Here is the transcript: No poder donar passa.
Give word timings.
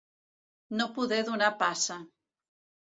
No 0.79 0.87
poder 0.95 1.21
donar 1.29 1.51
passa. 1.63 2.03